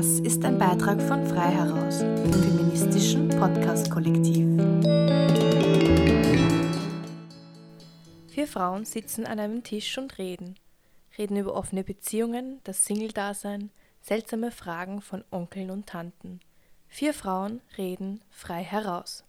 [0.00, 4.46] Das ist ein Beitrag von Frei heraus, dem feministischen Podcast-Kollektiv.
[8.28, 10.58] Vier Frauen sitzen an einem Tisch und reden.
[11.18, 13.68] Reden über offene Beziehungen, das Single-Dasein,
[14.00, 16.40] seltsame Fragen von Onkeln und Tanten.
[16.88, 19.22] Vier Frauen reden frei heraus.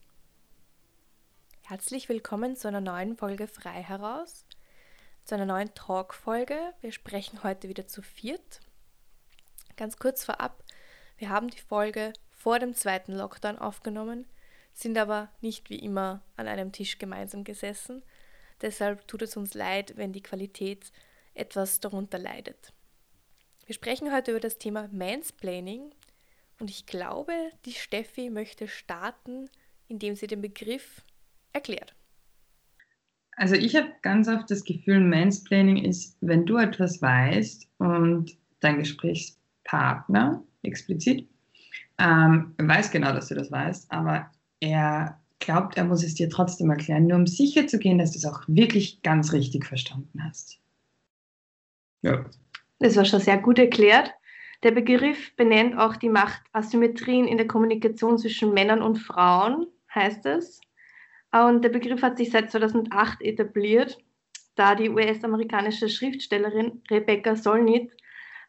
[1.63, 4.45] Herzlich willkommen zu einer neuen Folge Frei heraus,
[5.25, 6.55] zu einer neuen Talk-Folge.
[6.79, 8.61] Wir sprechen heute wieder zu viert.
[9.81, 10.63] Ganz kurz vorab,
[11.17, 14.27] wir haben die Folge vor dem zweiten Lockdown aufgenommen,
[14.73, 18.03] sind aber nicht wie immer an einem Tisch gemeinsam gesessen.
[18.61, 20.91] Deshalb tut es uns leid, wenn die Qualität
[21.33, 22.73] etwas darunter leidet.
[23.65, 25.95] Wir sprechen heute über das Thema Mansplaining
[26.59, 27.33] und ich glaube,
[27.65, 29.49] die Steffi möchte starten,
[29.87, 31.01] indem sie den Begriff
[31.53, 31.95] erklärt.
[33.35, 38.77] Also ich habe ganz oft das Gefühl, Mansplaining ist, wenn du etwas weißt und dein
[39.71, 41.27] Gesprächspartner explizit
[41.97, 46.69] ähm, weiß genau, dass du das weißt, aber er glaubt, er muss es dir trotzdem
[46.69, 50.59] erklären, nur um sicher zu gehen, dass du es auch wirklich ganz richtig verstanden hast.
[52.01, 52.25] Ja.
[52.79, 54.11] Das war schon sehr gut erklärt.
[54.63, 60.61] Der Begriff benennt auch die Machtasymmetrien in der Kommunikation zwischen Männern und Frauen, heißt es.
[61.31, 63.97] Und der Begriff hat sich seit 2008 etabliert,
[64.55, 67.91] da die US-amerikanische Schriftstellerin Rebecca Solnit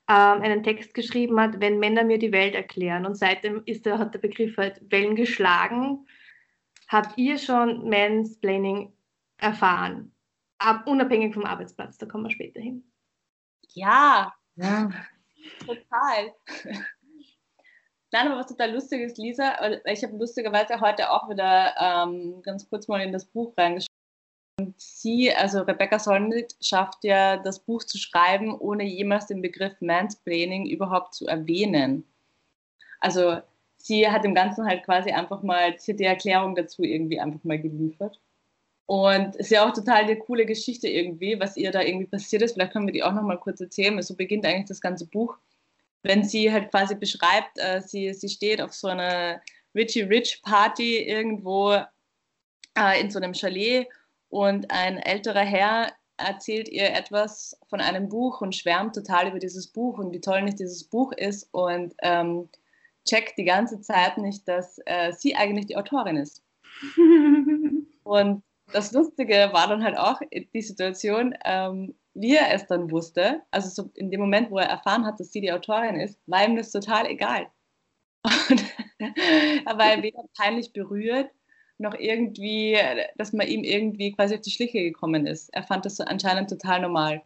[0.09, 3.07] ähm, einen Text geschrieben hat, wenn Männer mir die Welt erklären.
[3.07, 6.07] Und seitdem ist der, hat der Begriff halt Wellen geschlagen.
[6.89, 8.93] Habt ihr schon Mansplaining
[9.39, 10.15] erfahren?
[10.59, 12.85] Ab, unabhängig vom Arbeitsplatz, da kommen wir später hin.
[13.75, 14.91] Ja, ja.
[15.61, 16.35] total.
[18.13, 19.55] Nein, aber was total lustig ist, Lisa,
[19.87, 23.89] ich habe lustigerweise heute auch wieder ähm, ganz kurz mal in das Buch reingeschaut.
[24.63, 29.75] Und sie, also Rebecca Solnit, schafft ja das Buch zu schreiben, ohne jemals den Begriff
[29.81, 32.05] Mansplaining überhaupt zu erwähnen.
[33.01, 33.39] Also
[33.77, 37.43] sie hat im Ganzen halt quasi einfach mal, sie hat die Erklärung dazu irgendwie einfach
[37.43, 38.21] mal geliefert.
[38.87, 42.43] Und es ist ja auch total eine coole Geschichte irgendwie, was ihr da irgendwie passiert
[42.43, 42.53] ist.
[42.53, 44.01] Vielleicht können wir die auch noch mal kurz erzählen.
[44.03, 45.39] So beginnt eigentlich das ganze Buch,
[46.03, 49.41] wenn sie halt quasi beschreibt, äh, sie, sie steht auf so einer
[49.75, 51.73] Richie Rich Party irgendwo
[52.77, 53.89] äh, in so einem Chalet
[54.33, 59.67] und ein älterer Herr erzählt ihr etwas von einem Buch und schwärmt total über dieses
[59.67, 62.49] Buch und wie toll nicht dieses Buch ist und ähm,
[63.07, 66.43] checkt die ganze Zeit nicht, dass äh, sie eigentlich die Autorin ist.
[68.05, 73.43] und das Lustige war dann halt auch die Situation, ähm, wie er es dann wusste,
[73.51, 76.43] also so in dem Moment, wo er erfahren hat, dass sie die Autorin ist, war
[76.43, 77.49] ihm das total egal.
[78.49, 78.65] Und
[79.67, 81.31] er war weder peinlich berührt,
[81.79, 82.79] noch irgendwie,
[83.17, 85.53] dass man ihm irgendwie quasi auf die Schliche gekommen ist.
[85.55, 87.23] Er fand das anscheinend total normal.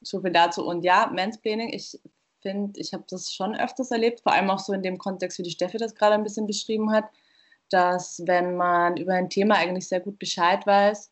[0.00, 0.66] So viel dazu.
[0.66, 1.98] Und ja, Mansplaining, ich
[2.40, 5.42] finde, ich habe das schon öfters erlebt, vor allem auch so in dem Kontext, wie
[5.42, 7.10] die Steffi das gerade ein bisschen beschrieben hat
[7.70, 11.10] dass wenn man über ein Thema eigentlich sehr gut Bescheid weiß,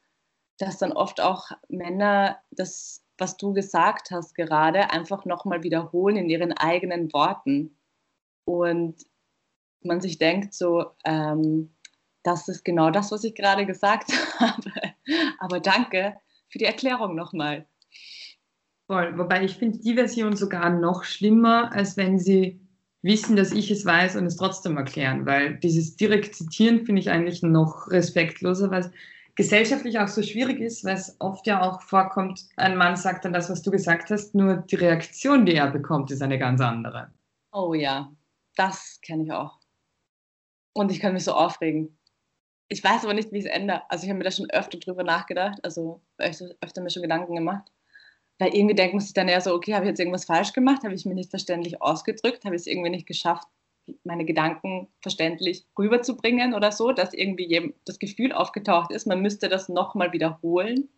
[0.59, 6.31] dass dann oft auch Männer das, was du gesagt hast gerade, einfach nochmal wiederholen in
[6.31, 7.77] ihren eigenen Worten.
[8.45, 9.05] Und
[9.83, 11.75] man sich denkt so, ähm,
[12.27, 14.11] das ist genau das, was ich gerade gesagt
[14.41, 14.73] habe.
[15.39, 16.17] Aber danke
[16.49, 17.67] für die Erklärung nochmal.
[18.89, 22.61] Voll, wobei ich finde die Version sogar noch schlimmer, als wenn sie
[23.03, 27.11] wissen, dass ich es weiß und es trotzdem erklären, weil dieses direkt zitieren finde ich
[27.11, 28.91] eigentlich noch respektloser, weil es
[29.37, 33.33] gesellschaftlich auch so schwierig ist, weil es oft ja auch vorkommt, ein Mann sagt dann
[33.33, 37.13] das, was du gesagt hast, nur die Reaktion, die er bekommt, ist eine ganz andere.
[37.53, 38.13] Oh ja,
[38.57, 39.61] das kenne ich auch.
[40.73, 41.97] Und ich kann mich so aufregen.
[42.69, 43.83] Ich weiß aber nicht, wie es ändere.
[43.91, 47.37] Also ich habe mir da schon öfter drüber nachgedacht, also öfter, öfter mir schon Gedanken
[47.37, 47.71] gemacht.
[48.39, 50.83] Weil irgendwie denkt man sich dann eher so, okay, habe ich jetzt irgendwas falsch gemacht?
[50.85, 52.45] Habe ich mich nicht verständlich ausgedrückt?
[52.45, 53.49] Habe ich es irgendwie nicht geschafft,
[54.05, 59.69] meine Gedanken verständlich rüberzubringen oder so, dass irgendwie das Gefühl aufgetaucht ist, man müsste das
[59.69, 60.89] nochmal wiederholen?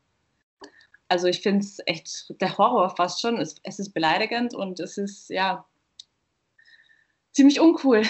[1.09, 3.39] Also ich finde es echt der Horror fast schon.
[3.39, 5.65] Es, es ist beleidigend und es ist ja
[7.33, 8.03] ziemlich uncool.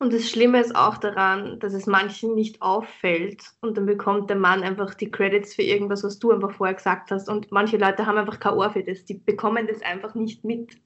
[0.00, 4.36] Und das Schlimme ist auch daran, dass es manchen nicht auffällt und dann bekommt der
[4.36, 7.28] Mann einfach die Credits für irgendwas, was du einfach vorher gesagt hast.
[7.28, 10.80] Und manche Leute haben einfach kein Ohr für das, die bekommen das einfach nicht mit.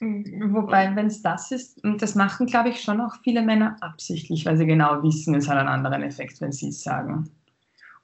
[0.00, 0.54] Mhm.
[0.54, 4.44] Wobei, wenn es das ist, und das machen, glaube ich, schon auch viele Männer absichtlich,
[4.44, 7.30] weil sie genau wissen, es hat einen anderen Effekt, wenn sie es sagen.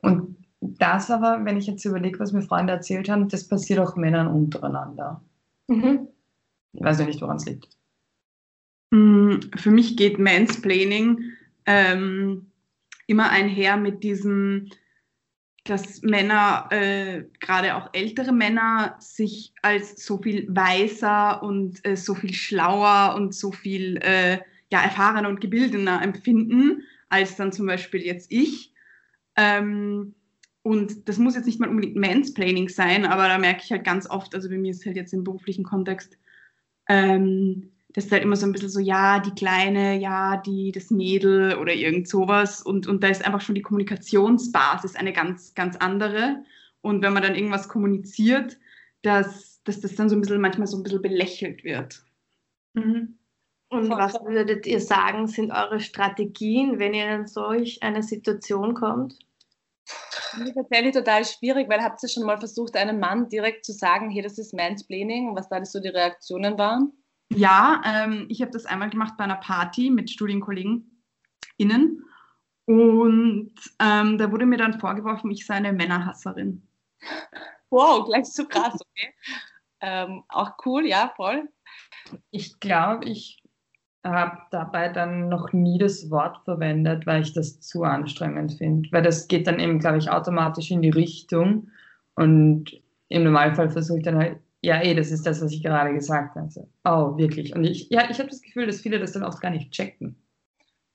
[0.01, 3.97] Und das aber, wenn ich jetzt überlege, was mir Freunde erzählt haben, das passiert auch
[3.97, 5.21] Männern untereinander.
[5.69, 6.09] Mhm.
[6.73, 7.77] Ich weiß ja nicht, woran es liegt.
[8.91, 11.33] Mm, für mich geht Mansplaining
[11.67, 12.51] ähm,
[13.07, 14.69] immer einher mit diesem
[15.65, 22.15] dass Männer, äh, gerade auch ältere Männer, sich als so viel weiser und äh, so
[22.15, 24.41] viel schlauer und so viel äh,
[24.71, 28.75] ja, erfahrener und gebildeter empfinden, als dann zum Beispiel jetzt ich.
[29.37, 30.15] Ähm,
[30.63, 34.09] und das muss jetzt nicht mal unbedingt Mansplaining sein, aber da merke ich halt ganz
[34.09, 36.19] oft, also bei mir ist halt jetzt im beruflichen Kontext,
[36.89, 40.91] ähm, das ist halt immer so ein bisschen so, ja, die Kleine, ja, die, das
[40.91, 42.61] Mädel oder irgend sowas.
[42.61, 46.43] Und, und da ist einfach schon die Kommunikationsbasis eine ganz, ganz andere.
[46.81, 48.59] Und wenn man dann irgendwas kommuniziert,
[49.03, 52.03] dass, dass das dann so ein bisschen manchmal so ein bisschen belächelt wird.
[52.75, 53.17] Mhm.
[53.69, 59.19] Und was würdet ihr sagen, sind eure Strategien, wenn ihr in solch eine Situation kommt?
[60.33, 63.73] Das ist tatsächlich total schwierig, weil habt ihr schon mal versucht, einem Mann direkt zu
[63.73, 66.93] sagen, hier, das ist Mansplaining und was da so die Reaktionen waren?
[67.35, 71.03] Ja, ähm, ich habe das einmal gemacht bei einer Party mit Studienkollegen
[71.57, 72.05] innen.
[72.67, 76.67] Und ähm, da wurde mir dann vorgeworfen, ich sei eine Männerhasserin.
[77.71, 79.15] Wow, gleich so krass, okay.
[79.81, 81.49] ähm, auch cool, ja, voll.
[82.31, 83.43] Ich glaube, ich
[84.05, 88.91] habe dabei dann noch nie das Wort verwendet, weil ich das zu anstrengend finde.
[88.93, 91.71] Weil das geht dann eben, glaube ich, automatisch in die Richtung.
[92.15, 95.93] Und im Normalfall versuche ich dann halt ja, eh, das ist das, was ich gerade
[95.93, 96.69] gesagt habe.
[96.85, 97.55] Oh, wirklich.
[97.55, 100.17] Und ich, ja, ich habe das Gefühl, dass viele das dann oft gar nicht checken.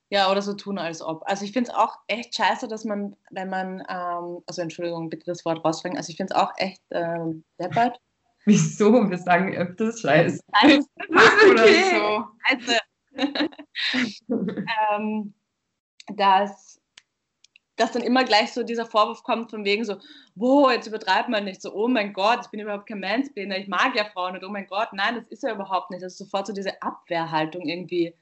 [0.10, 1.22] Ja, oder so tun, als ob.
[1.28, 5.26] Also ich finde es auch echt scheiße, dass man, wenn man, ähm, also Entschuldigung, bitte
[5.28, 8.00] das Wort rausbringen, also ich finde es auch echt ähm, deppert.
[8.46, 9.08] Wieso?
[9.08, 10.40] Wir sagen öfters Scheiße.
[10.64, 10.84] Nein,
[11.52, 12.26] oder so.
[12.50, 12.74] Also,
[14.96, 15.34] ähm,
[16.16, 16.79] dass
[17.80, 19.98] dass dann immer gleich so dieser Vorwurf kommt von wegen so,
[20.36, 23.70] wo, jetzt übertreibt man nicht so, oh mein Gott, ich bin überhaupt kein Mansplainer, ich
[23.70, 26.48] mag ja Frauen und oh mein Gott, nein, das ist ja überhaupt nicht, dass sofort
[26.48, 28.14] so diese Abwehrhaltung irgendwie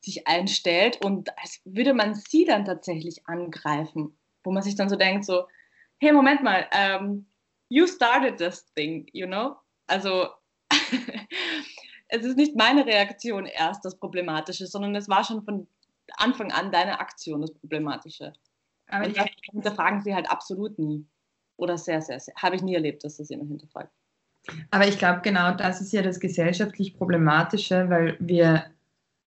[0.00, 4.96] sich einstellt und als würde man sie dann tatsächlich angreifen, wo man sich dann so
[4.96, 5.46] denkt so,
[5.98, 6.68] hey, Moment mal,
[7.00, 7.26] um,
[7.70, 9.56] you started this thing, you know?
[9.86, 10.28] Also
[12.08, 15.66] es ist nicht meine Reaktion erst das Problematische, sondern es war schon von
[16.18, 18.34] Anfang an deine Aktion das Problematische.
[18.88, 21.06] Aber und das hinterfragen sie halt absolut nie.
[21.56, 22.34] Oder sehr, sehr, sehr.
[22.36, 23.90] Habe ich nie erlebt, dass das jemand hinterfragt.
[24.70, 28.64] Aber ich glaube, genau das ist ja das gesellschaftlich Problematische, weil wir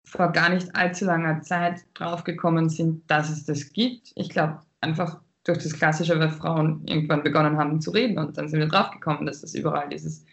[0.04, 4.12] vor gar nicht allzu langer Zeit draufgekommen sind, dass es das gibt.
[4.16, 8.50] Ich glaube, einfach durch das Klassische, weil Frauen irgendwann begonnen haben zu reden und dann
[8.50, 10.26] sind wir draufgekommen, dass das überall dieses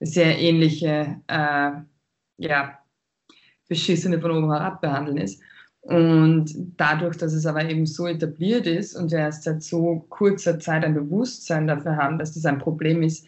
[0.00, 1.70] sehr ähnliche, äh,
[2.38, 2.78] ja,
[3.68, 5.40] beschissene von oben herab behandeln ist.
[5.82, 10.58] Und dadurch, dass es aber eben so etabliert ist und wir erst seit so kurzer
[10.60, 13.26] Zeit ein Bewusstsein dafür haben, dass das ein Problem ist,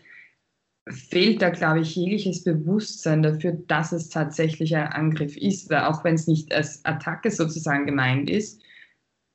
[0.89, 5.71] fehlt da, glaube ich, jegliches Bewusstsein dafür, dass es tatsächlich ein Angriff ist.
[5.71, 8.61] Weil auch wenn es nicht als Attacke sozusagen gemeint ist,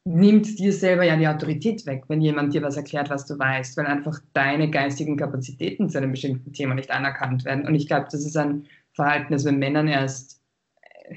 [0.06, 3.76] nimmt dir selber ja die Autorität weg, wenn jemand dir was erklärt, was du weißt,
[3.78, 7.68] weil einfach deine geistigen Kapazitäten zu einem bestimmten Thema nicht anerkannt werden.
[7.68, 10.42] Und ich glaube, das ist ein Verhalten, das wir Männern erst,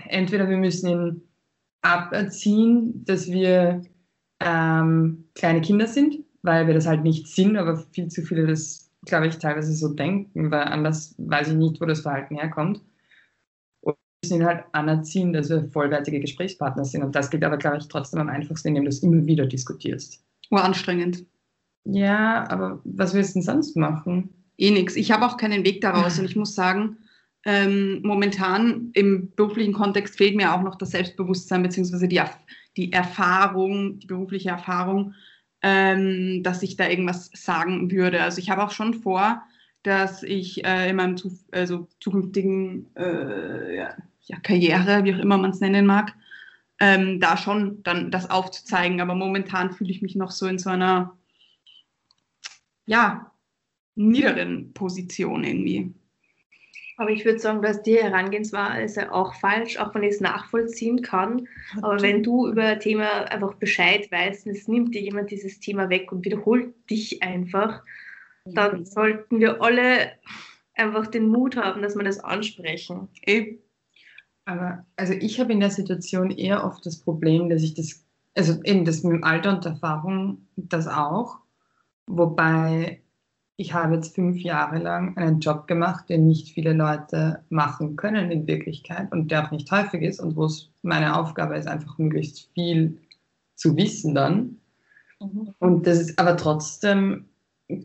[0.08, 1.30] entweder wir müssen in
[1.82, 3.82] aberziehen, dass wir
[4.41, 8.91] ähm, kleine Kinder sind, weil wir das halt nicht sind, aber viel zu viele das,
[9.06, 12.82] glaube ich, teilweise so denken, weil anders weiß ich nicht, wo das Verhalten herkommt.
[13.81, 17.03] Und wir müssen halt anerziehen, dass wir vollwertige Gesprächspartner sind.
[17.03, 20.23] Und das geht aber, glaube ich, trotzdem am einfachsten, indem du es immer wieder diskutierst.
[20.50, 21.25] Oh, anstrengend.
[21.85, 24.31] Ja, aber was willst du denn sonst machen?
[24.59, 24.97] Eh nix.
[24.97, 26.99] Ich habe auch keinen Weg daraus und ich muss sagen,
[27.44, 32.06] ähm, momentan im beruflichen Kontext fehlt mir auch noch das Selbstbewusstsein bzw.
[32.06, 32.20] Die,
[32.76, 35.15] die Erfahrung, die berufliche Erfahrung,
[35.62, 38.22] ähm, dass ich da irgendwas sagen würde.
[38.22, 39.43] Also ich habe auch schon vor,
[39.82, 45.38] dass ich äh, in meinem zu, also zukünftigen äh, ja, ja, Karriere, wie auch immer
[45.38, 46.15] man es nennen mag,
[46.79, 49.00] ähm, da schon dann das aufzuzeigen.
[49.00, 51.17] Aber momentan fühle ich mich noch so in so einer
[52.86, 53.32] ja,
[53.94, 55.94] niederen Position irgendwie.
[57.00, 61.48] Aber ich würde sagen, dass die Herangehensweise auch falsch, auch wenn ich es nachvollziehen kann.
[61.80, 65.88] Aber wenn du über ein Thema einfach Bescheid weißt, es nimmt dir jemand dieses Thema
[65.88, 67.82] weg und wiederholt dich einfach,
[68.44, 70.12] dann sollten wir alle
[70.74, 73.08] einfach den Mut haben, dass wir das ansprechen.
[73.24, 73.60] Eben.
[74.44, 78.04] Aber also ich habe in der Situation eher oft das Problem, dass ich das,
[78.36, 81.38] also eben das mit dem Alter und Erfahrung, das auch,
[82.06, 83.00] wobei
[83.60, 88.31] ich habe jetzt fünf Jahre lang einen Job gemacht, den nicht viele Leute machen können
[88.31, 91.98] in Wirklichkeit und der auch nicht häufig ist und wo es meine Aufgabe ist, einfach
[91.98, 92.96] möglichst viel
[93.56, 94.56] zu wissen dann.
[95.20, 95.55] Mhm.
[95.58, 97.26] Und das ist aber trotzdem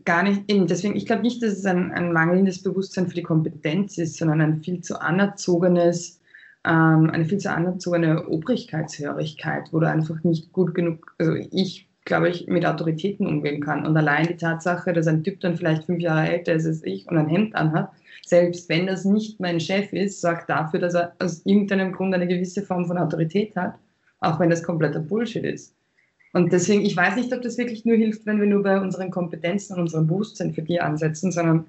[0.05, 3.24] gar nicht, eben deswegen, ich glaube nicht, dass es ein, ein, mangelndes Bewusstsein für die
[3.24, 6.22] Kompetenz ist, sondern ein viel zu anerzogenes,
[6.63, 12.30] ähm, eine viel zu anerzogene Obrigkeitshörigkeit, wo du einfach nicht gut genug, also ich glaube
[12.30, 13.86] ich, mit Autoritäten umgehen kann.
[13.86, 17.08] Und allein die Tatsache, dass ein Typ dann vielleicht fünf Jahre älter ist als ich
[17.08, 17.92] und ein Hemd anhat,
[18.26, 22.28] selbst wenn das nicht mein Chef ist, sorgt dafür, dass er aus irgendeinem Grund eine
[22.28, 23.76] gewisse Form von Autorität hat,
[24.20, 25.76] auch wenn das kompletter Bullshit ist.
[26.34, 29.10] Und deswegen, ich weiß nicht, ob das wirklich nur hilft, wenn wir nur bei unseren
[29.10, 31.66] Kompetenzen und unserem Bewusstsein für die ansetzen, sondern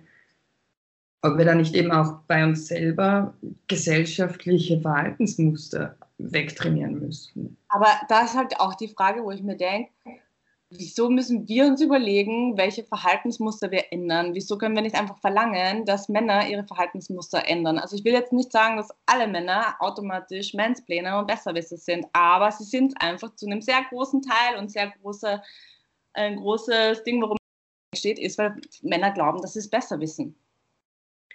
[1.23, 3.35] ob wir da nicht eben auch bei uns selber
[3.69, 7.57] gesellschaftliche Verhaltensmuster wegtrainieren müssen.
[7.69, 9.91] Aber da ist halt auch die Frage, wo ich mir denke,
[10.79, 14.35] wieso müssen wir uns überlegen, welche Verhaltensmuster wir ändern?
[14.35, 17.79] Wieso können wir nicht einfach verlangen, dass Männer ihre Verhaltensmuster ändern?
[17.79, 22.51] Also ich will jetzt nicht sagen, dass alle Männer automatisch Mansplainer und Besserwisser sind, aber
[22.53, 25.43] sie sind einfach zu einem sehr großen Teil und sehr große,
[26.15, 27.37] ein großes Ding, warum
[27.93, 30.37] es steht, ist, weil Männer glauben, dass sie es besser wissen.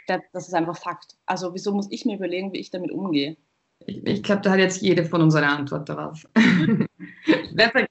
[0.07, 1.15] Das ist einfach Fakt.
[1.25, 3.37] Also wieso muss ich mir überlegen, wie ich damit umgehe?
[3.85, 6.27] Ich, ich glaube, da hat jetzt jede von uns eine Antwort darauf.
[6.35, 7.89] Wer fängt?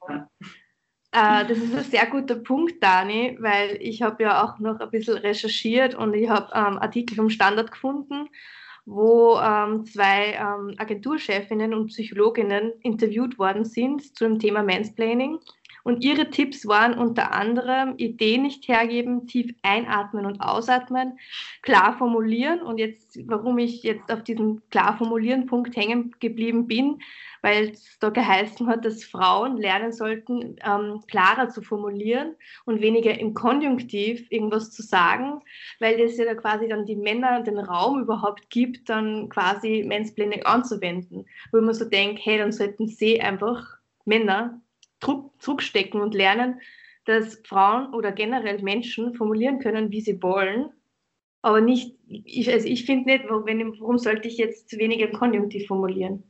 [1.12, 4.90] Äh, das ist ein sehr guter Punkt, Dani, weil ich habe ja auch noch ein
[4.90, 8.28] bisschen recherchiert und ich habe ähm, Artikel vom Standard gefunden,
[8.86, 15.38] wo ähm, zwei ähm, Agenturchefinnen und Psychologinnen interviewt worden sind zu dem Thema Mansplaining.
[15.82, 21.18] Und ihre Tipps waren unter anderem Ideen nicht hergeben, tief einatmen und ausatmen,
[21.62, 22.60] klar formulieren.
[22.60, 26.98] Und jetzt, warum ich jetzt auf diesem klar formulieren Punkt hängen geblieben bin,
[27.42, 33.18] weil es da geheißen hat, dass Frauen lernen sollten, ähm, klarer zu formulieren und weniger
[33.18, 35.40] im Konjunktiv irgendwas zu sagen,
[35.78, 40.44] weil das ja da quasi dann die Männer den Raum überhaupt gibt, dann quasi Mansplaining
[40.44, 41.26] anzuwenden.
[41.52, 44.60] Wo man so denkt, hey, dann sollten sie einfach Männer
[45.38, 46.60] zurückstecken und lernen,
[47.04, 50.70] dass Frauen oder generell Menschen formulieren können, wie sie wollen.
[51.42, 56.29] Aber nicht, ich, also ich finde nicht, warum sollte ich jetzt weniger Konjunktiv formulieren?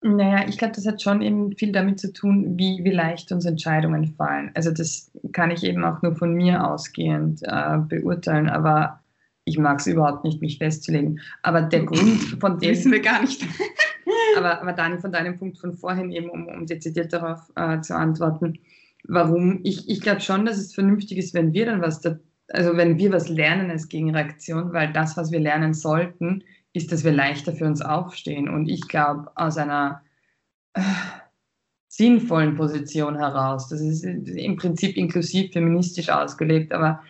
[0.00, 3.44] Naja, ich glaube, das hat schon eben viel damit zu tun, wie, wie leicht uns
[3.44, 4.52] Entscheidungen fallen.
[4.54, 9.00] Also das kann ich eben auch nur von mir ausgehend äh, beurteilen, aber
[9.44, 11.20] ich mag es überhaupt nicht, mich festzulegen.
[11.42, 12.70] Aber der Grund von dem...
[12.70, 13.44] Wissen wir gar nicht.
[14.36, 17.96] aber, aber Dani, von deinem Punkt von vorhin eben, um, um dezidiert darauf äh, zu
[17.96, 18.58] antworten,
[19.04, 22.76] warum, ich, ich glaube schon, dass es vernünftig ist, wenn wir dann was, da, also
[22.76, 26.44] wenn wir was lernen als Gegenreaktion, weil das, was wir lernen sollten,
[26.78, 28.48] ist, dass wir leichter für uns aufstehen.
[28.48, 30.02] Und ich glaube, aus einer
[30.74, 30.80] äh,
[31.88, 37.02] sinnvollen Position heraus, das ist im Prinzip inklusiv feministisch ausgelegt, aber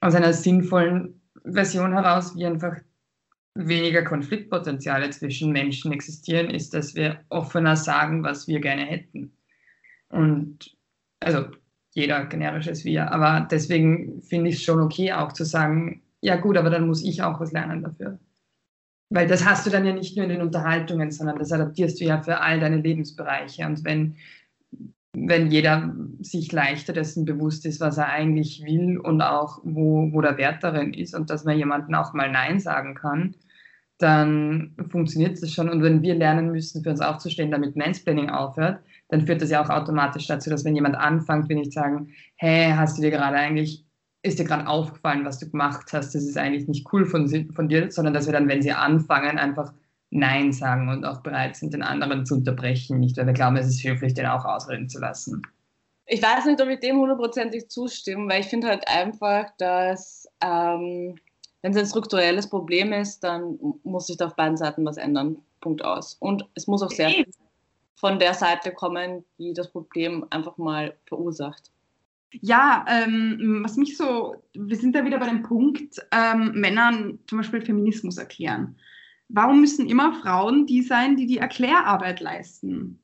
[0.00, 2.76] aus einer sinnvollen Version heraus, wie einfach
[3.54, 9.32] weniger Konfliktpotenziale zwischen Menschen existieren, ist, dass wir offener sagen, was wir gerne hätten.
[10.08, 10.76] Und
[11.20, 11.46] also
[11.92, 13.12] jeder generisches Wir.
[13.12, 17.04] Aber deswegen finde ich es schon okay, auch zu sagen, ja gut, aber dann muss
[17.04, 18.18] ich auch was lernen dafür.
[19.10, 22.04] Weil das hast du dann ja nicht nur in den Unterhaltungen, sondern das adaptierst du
[22.04, 23.66] ja für all deine Lebensbereiche.
[23.66, 24.16] Und wenn,
[25.12, 30.20] wenn jeder sich leichter dessen bewusst ist, was er eigentlich will und auch wo, wo
[30.20, 33.34] der Wert darin ist und dass man jemanden auch mal Nein sagen kann,
[33.98, 35.68] dann funktioniert das schon.
[35.68, 39.62] Und wenn wir lernen müssen, für uns aufzustehen, damit Mansplaining aufhört, dann führt das ja
[39.62, 43.36] auch automatisch dazu, dass wenn jemand anfängt, wir nicht sagen, hey, hast du dir gerade
[43.36, 43.84] eigentlich
[44.22, 47.68] ist dir gerade aufgefallen, was du gemacht hast, das ist eigentlich nicht cool von, von
[47.68, 49.72] dir, sondern dass wir dann, wenn sie anfangen, einfach
[50.10, 53.68] Nein sagen und auch bereit sind, den anderen zu unterbrechen, nicht weil wir glauben, es
[53.68, 55.42] ist höflich, den auch ausreden zu lassen.
[56.06, 61.14] Ich weiß nicht, ob ich dem hundertprozentig zustimme, weil ich finde halt einfach, dass ähm,
[61.62, 65.36] wenn es ein strukturelles Problem ist, dann muss sich da auf beiden Seiten was ändern.
[65.60, 66.16] Punkt aus.
[66.18, 67.12] Und es muss auch sehr
[67.94, 71.70] von der Seite kommen, die das Problem einfach mal verursacht.
[72.32, 77.38] Ja, ähm, was mich so, wir sind da wieder bei dem Punkt, ähm, Männern zum
[77.38, 78.76] Beispiel Feminismus erklären.
[79.28, 83.00] Warum müssen immer Frauen die sein, die die Erklärarbeit leisten?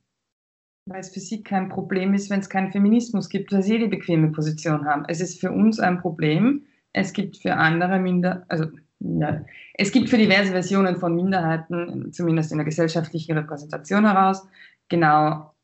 [0.87, 3.88] Weil es für sie kein Problem ist, wenn es keinen Feminismus gibt, weil sie die
[3.88, 5.04] bequeme Position haben.
[5.09, 6.64] Es ist für uns ein Problem.
[6.92, 8.66] Es gibt für andere Minder, also
[9.00, 14.47] ja, es gibt für diverse Versionen von Minderheiten, zumindest in der gesellschaftlichen Repräsentation heraus,
[14.88, 15.54] genau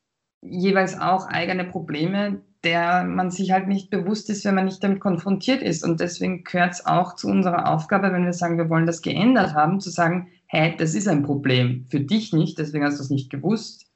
[0.42, 5.00] jeweils auch eigene Probleme, der man sich halt nicht bewusst ist, wenn man nicht damit
[5.00, 5.84] konfrontiert ist.
[5.84, 9.54] Und deswegen gehört es auch zu unserer Aufgabe, wenn wir sagen, wir wollen das geändert
[9.54, 11.86] haben, zu sagen, hey, das ist ein Problem.
[11.90, 13.86] Für dich nicht, deswegen hast du es nicht gewusst.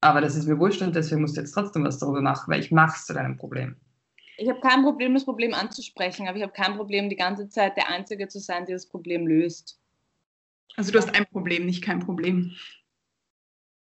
[0.00, 2.60] Aber das ist mir wurscht und deswegen musst du jetzt trotzdem was darüber machen, weil
[2.60, 3.76] ich mache es zu deinem Problem.
[4.38, 7.76] Ich habe kein Problem, das Problem anzusprechen, aber ich habe kein Problem, die ganze Zeit
[7.76, 9.80] der Einzige zu sein, der das Problem löst.
[10.76, 12.52] Also du hast ein Problem, nicht kein Problem.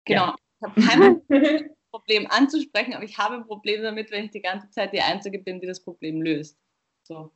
[0.06, 0.28] Genau.
[0.28, 0.36] Ja.
[0.62, 1.70] Ich habe kein Problem.
[1.92, 5.40] Problem anzusprechen, aber ich habe ein Problem damit, wenn ich die ganze Zeit die Einzige
[5.40, 6.58] bin, die das Problem löst.
[7.04, 7.32] So.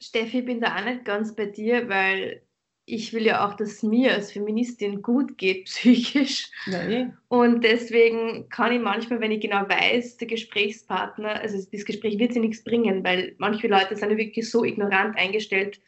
[0.00, 2.42] Steffi, ich bin da auch nicht ganz bei dir, weil
[2.86, 6.50] ich will ja auch, dass es mir als Feministin gut geht psychisch.
[6.66, 7.08] Nee.
[7.28, 12.34] Und deswegen kann ich manchmal, wenn ich genau weiß, der Gesprächspartner, also das Gespräch wird
[12.34, 15.80] sie nichts bringen, weil manche Leute sind ja wirklich so ignorant eingestellt,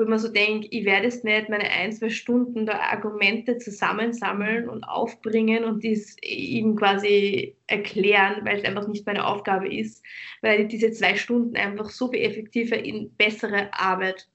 [0.00, 3.58] wo ich mir so denke, ich werde es nicht meine ein, zwei Stunden da Argumente
[3.58, 10.02] zusammensammeln und aufbringen und dies ihm quasi erklären, weil es einfach nicht meine Aufgabe ist,
[10.40, 14.26] weil ich diese zwei Stunden einfach so viel effektiver in bessere Arbeit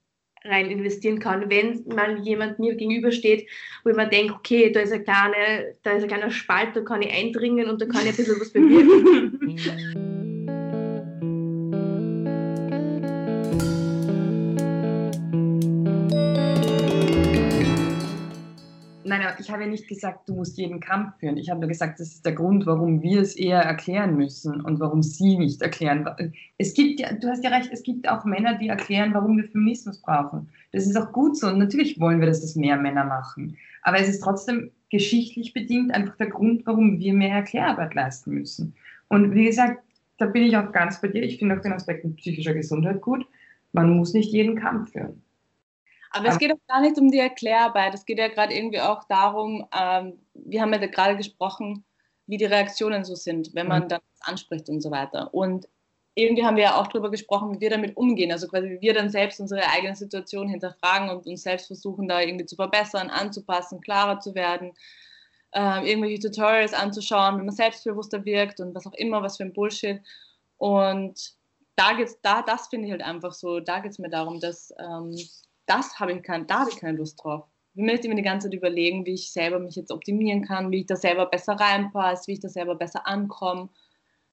[0.44, 3.50] rein investieren kann, wenn mal jemand mir gegenübersteht,
[3.82, 6.82] wo ich mir denke, okay, da ist ein kleiner, da ist ein kleiner Spalt, da
[6.82, 10.12] kann ich eindringen und da kann ich ein bisschen was bewirken.
[19.06, 21.36] Nein, ich habe ja nicht gesagt, du musst jeden Kampf führen.
[21.36, 24.80] Ich habe nur gesagt, das ist der Grund, warum wir es eher erklären müssen und
[24.80, 26.04] warum sie nicht erklären.
[26.58, 29.44] Es gibt ja, du hast ja recht, es gibt auch Männer, die erklären, warum wir
[29.44, 30.48] Feminismus brauchen.
[30.72, 33.56] Das ist auch gut so und natürlich wollen wir, dass das mehr Männer machen.
[33.82, 38.74] Aber es ist trotzdem geschichtlich bedingt einfach der Grund, warum wir mehr Erklärarbeit leisten müssen.
[39.06, 39.84] Und wie gesagt,
[40.18, 41.22] da bin ich auch ganz bei dir.
[41.22, 43.24] Ich finde auch den Aspekt psychischer Gesundheit gut.
[43.72, 45.22] Man muss nicht jeden Kampf führen.
[46.10, 47.94] Aber es geht auch gar nicht um die Erklärarbeit.
[47.94, 51.84] Es geht ja gerade irgendwie auch darum, ähm, wir haben ja gerade gesprochen,
[52.26, 53.88] wie die Reaktionen so sind, wenn man mhm.
[53.88, 55.32] dann anspricht und so weiter.
[55.32, 55.68] Und
[56.14, 58.32] irgendwie haben wir ja auch darüber gesprochen, wie wir damit umgehen.
[58.32, 62.20] Also quasi, wie wir dann selbst unsere eigene Situation hinterfragen und uns selbst versuchen, da
[62.20, 64.72] irgendwie zu verbessern, anzupassen, klarer zu werden,
[65.52, 69.52] äh, irgendwelche Tutorials anzuschauen, wenn man selbstbewusster wirkt und was auch immer, was für ein
[69.52, 70.00] Bullshit.
[70.56, 71.34] Und
[71.76, 74.72] da geht's, da, das finde ich halt einfach so, da geht es mir darum, dass
[74.78, 75.14] ähm,
[75.66, 77.44] das habe ich kein, da habe ich keine Lust drauf.
[77.74, 80.80] Ich möchte mir die ganze Zeit überlegen, wie ich selber mich jetzt optimieren kann, wie
[80.80, 83.68] ich da selber besser reinpasse, wie ich da selber besser ankomme.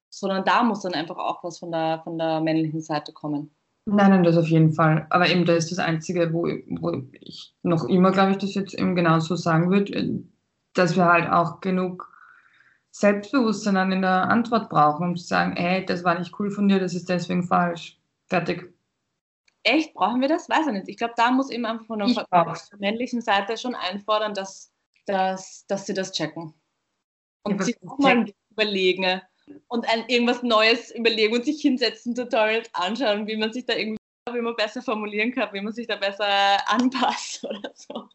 [0.10, 3.52] Sondern da muss dann einfach auch was von der, von der männlichen Seite kommen.
[3.86, 5.08] Nein, nein, das auf jeden Fall.
[5.10, 8.74] Aber eben das ist das Einzige, wo, wo ich noch immer, glaube ich, das jetzt
[8.75, 10.24] eben genauso sagen würde,
[10.74, 12.10] dass wir halt auch genug
[12.92, 16.68] Selbstbewusstsein dann in der Antwort brauchen, um zu sagen, hey, das war nicht cool von
[16.68, 18.00] dir, das ist deswegen falsch.
[18.28, 18.73] Fertig.
[19.63, 20.50] Echt, brauchen wir das?
[20.50, 20.89] Weiß ich nicht.
[20.89, 24.72] Ich glaube, da muss eben einfach von der, von der männlichen Seite schon einfordern, dass,
[25.05, 26.54] dass, dass sie das checken.
[27.43, 29.21] Und ja, sich auch mal überlegen
[29.67, 33.97] und ein, irgendwas Neues überlegen und sich hinsetzen, Tutorials anschauen, wie man sich da irgendwie
[34.32, 38.08] wie man besser formulieren kann, wie man sich da besser anpasst oder so.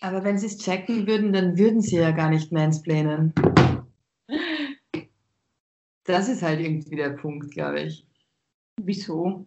[0.00, 3.32] Aber wenn sie es checken würden, dann würden sie ja gar nicht mansplainen.
[6.04, 8.06] Das ist halt irgendwie der Punkt, glaube ich.
[8.80, 9.46] Wieso?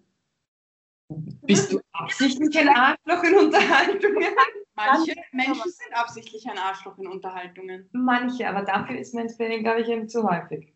[1.10, 4.36] Bist du absichtlich ein Arschloch in Unterhaltungen?
[4.76, 7.89] Manche Menschen sind absichtlich ein Arschloch in Unterhaltungen.
[7.93, 10.74] Manche, aber dafür ist Mansplaining, glaube ich, eben zu häufig.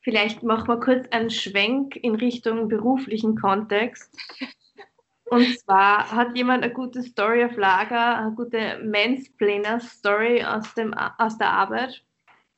[0.00, 4.16] Vielleicht machen wir kurz einen Schwenk in Richtung beruflichen Kontext.
[5.24, 10.72] Und zwar hat jemand eine gute Story auf Lager, eine gute Mansplainer-Story aus,
[11.18, 12.04] aus der Arbeit?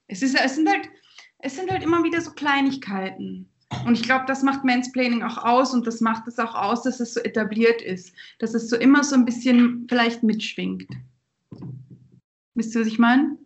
[0.07, 0.88] Es, ist, es, sind halt,
[1.38, 3.51] es sind halt immer wieder so Kleinigkeiten.
[3.85, 7.00] Und ich glaube, das macht Mansplaining auch aus und das macht es auch aus, dass
[7.00, 10.87] es so etabliert ist, dass es so immer so ein bisschen vielleicht mitschwingt.
[12.54, 13.37] Wisst ihr, was ich meine?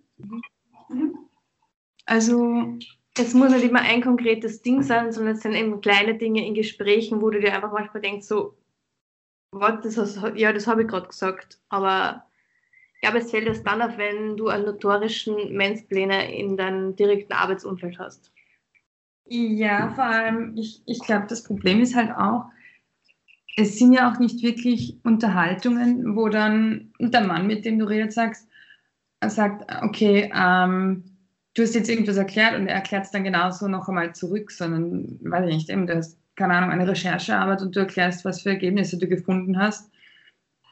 [2.06, 2.78] Also.
[3.18, 6.54] Es muss nicht immer ein konkretes Ding sein, sondern es sind eben kleine Dinge in
[6.54, 8.56] Gesprächen, wo du dir einfach manchmal denkst, so,
[9.50, 12.24] was, das hast, ja, das habe ich gerade gesagt, aber
[12.94, 17.34] ich glaube, es fällt erst dann auf, wenn du einen notorischen Mansplainer in deinem direkten
[17.34, 18.32] Arbeitsumfeld hast.
[19.26, 22.46] Ja, vor allem, ich, ich glaube, das Problem ist halt auch,
[23.56, 28.16] es sind ja auch nicht wirklich Unterhaltungen, wo dann der Mann, mit dem du redest,
[28.16, 28.48] sagst,
[29.26, 31.04] sagt, okay, ähm,
[31.54, 35.18] du hast jetzt irgendwas erklärt und er erklärt es dann genauso noch einmal zurück, sondern,
[35.22, 38.50] weiß ich nicht, eben, du hast, keine Ahnung, eine Recherchearbeit und du erklärst, was für
[38.50, 39.90] Ergebnisse du gefunden hast.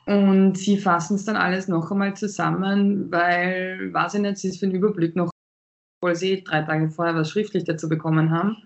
[0.07, 4.61] Und sie fassen es dann alles noch einmal zusammen, weil, weiß ich nicht, sie ist
[4.61, 5.31] für den Überblick noch
[6.01, 8.57] obwohl sie drei Tage vorher was schriftlich dazu bekommen haben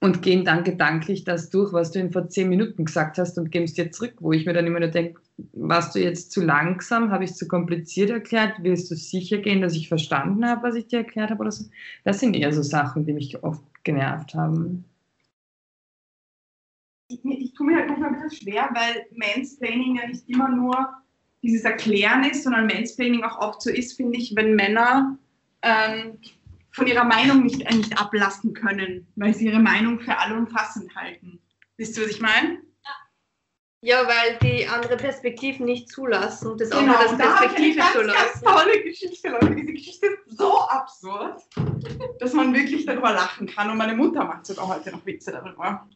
[0.00, 3.50] und gehen dann gedanklich das durch, was du ihnen vor zehn Minuten gesagt hast und
[3.50, 5.20] geben es dir zurück, wo ich mir dann immer nur denke,
[5.52, 9.62] warst du jetzt zu langsam, habe ich es zu kompliziert erklärt, willst du sicher gehen,
[9.62, 11.64] dass ich verstanden habe, was ich dir erklärt habe oder so?
[12.04, 14.84] Das sind eher so Sachen, die mich oft genervt haben.
[17.08, 20.88] Ich, ich tue mir halt manchmal ein bisschen schwer, weil Mansplaining ja nicht immer nur
[21.42, 25.18] dieses Erklären ist, sondern Mansplaining auch oft so ist, finde ich, wenn Männer
[25.62, 26.18] ähm,
[26.76, 31.40] von ihrer Meinung nicht, äh, nicht ablassen können, weil sie ihre Meinung für allumfassend halten.
[31.78, 32.60] Wisst ihr, was ich meine?
[33.80, 38.18] Ja, weil die andere Perspektiven nicht zulassen und das genau, andere das Perspektive da zulassen.
[38.18, 39.54] Ganz, ganz tolle Geschichte, Leute.
[39.54, 41.42] Diese Geschichte ist so absurd,
[42.18, 43.70] dass man wirklich darüber lachen kann.
[43.70, 45.88] Und meine Mutter macht sogar heute noch Witze darüber.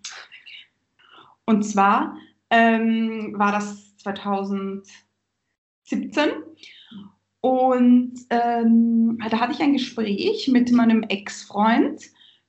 [1.44, 2.16] Und zwar
[2.50, 4.86] ähm, war das 2000
[5.84, 6.30] 17.
[7.40, 12.02] Und ähm, da hatte ich ein Gespräch mit meinem Ex-Freund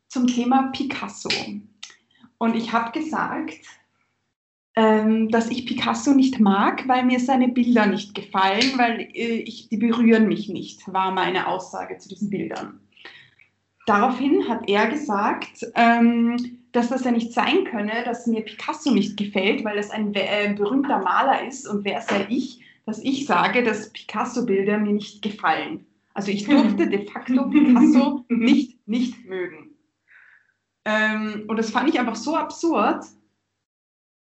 [0.07, 1.29] zum Thema Picasso.
[2.37, 3.59] Und ich habe gesagt,
[4.75, 9.69] ähm, dass ich Picasso nicht mag, weil mir seine Bilder nicht gefallen, weil äh, ich,
[9.69, 12.79] die berühren mich nicht, war meine Aussage zu diesen Bildern.
[13.85, 19.17] Daraufhin hat er gesagt, ähm, dass das ja nicht sein könne, dass mir Picasso nicht
[19.17, 23.63] gefällt, weil es ein äh, berühmter Maler ist und wer sei ich, dass ich sage,
[23.63, 25.85] dass Picasso-Bilder mir nicht gefallen.
[26.13, 29.69] Also ich durfte de facto Picasso nicht, nicht mögen.
[30.83, 33.05] Ähm, und das fand ich einfach so absurd,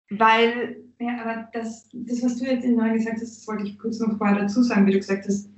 [0.09, 0.83] weil...
[1.01, 3.99] Ja, aber das, das was du jetzt in neu gesagt hast, das wollte ich kurz
[4.01, 5.49] noch vorher dazu sagen, wie du gesagt hast,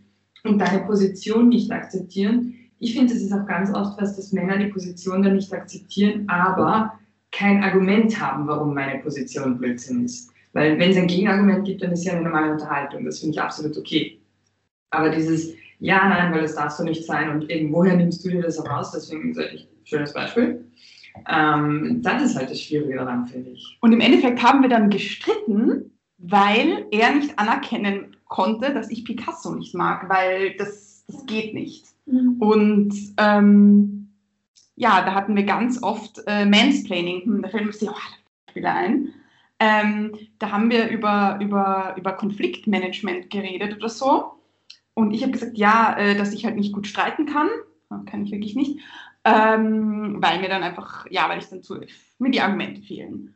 [0.44, 2.56] und deine Position nicht akzeptieren.
[2.78, 6.30] Ich finde, es ist auch ganz oft was, dass Männer die Position dann nicht akzeptieren,
[6.30, 7.00] aber
[7.32, 10.31] kein Argument haben, warum meine Position Blödsinn ist.
[10.54, 13.06] Weil wenn es ein Gegenargument gibt, dann ist ja eine normale Unterhaltung.
[13.06, 14.20] Das finde ich absolut okay.
[14.90, 18.42] Aber dieses, ja, nein, weil das darf so nicht sein und irgendwoher nimmst du dir
[18.42, 20.66] das auch raus, deswegen sage ich, schönes Beispiel.
[21.30, 23.78] Ähm, das ist halt das Schwierige daran, finde ich.
[23.82, 29.54] Und im Endeffekt haben wir dann gestritten, weil er nicht anerkennen konnte, dass ich Picasso
[29.56, 31.86] nicht mag, weil das, das geht nicht.
[32.06, 32.38] Mhm.
[32.40, 34.10] Und ähm,
[34.76, 37.24] ja, da hatten wir ganz oft äh, Mansplaining.
[37.24, 39.14] Hm, da fällt mir sehr oh, ein.
[39.64, 44.32] Ähm, da haben wir über, über, über Konfliktmanagement geredet oder so.
[44.96, 47.48] Und ich habe gesagt, ja, äh, dass ich halt nicht gut streiten kann.
[48.08, 48.80] Kann ich wirklich nicht.
[49.24, 51.80] Ähm, weil mir dann einfach, ja, weil ich dann zu,
[52.18, 53.36] mir die Argumente fehlen.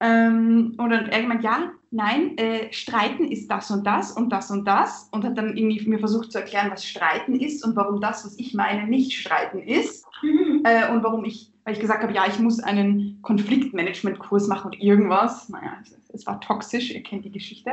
[0.00, 4.50] Ähm, und dann er gemeint, ja, nein, äh, Streiten ist das und das und das
[4.50, 8.00] und das und hat dann irgendwie mir versucht zu erklären, was Streiten ist und warum
[8.00, 10.62] das, was ich meine, nicht Streiten ist mhm.
[10.64, 14.80] äh, und warum ich, weil ich gesagt habe, ja, ich muss einen Konfliktmanagement-Kurs machen und
[14.80, 15.48] irgendwas.
[15.48, 17.70] Naja, es, war toxisch, ihr kennt die Geschichte.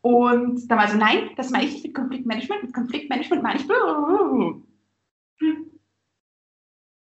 [0.00, 3.66] Und dann war so, nein, das meine ich nicht mit Konfliktmanagement, mit Konfliktmanagement meine ich.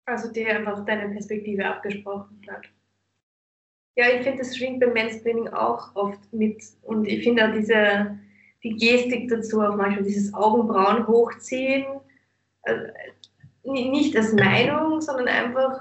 [0.06, 2.68] Also dir einfach deine Perspektive abgesprochen hat.
[3.98, 6.62] Ja, ich finde, das schwingt beim Mansplaining auch oft mit.
[6.84, 8.20] Und ich finde auch diese,
[8.62, 11.86] die Gestik dazu, auch manchmal dieses Augenbrauen hochziehen,
[12.63, 12.84] also
[13.65, 15.80] nicht als Meinung, sondern einfach,